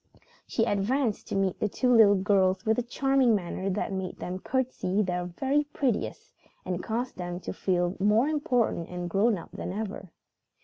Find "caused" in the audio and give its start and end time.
6.81-7.17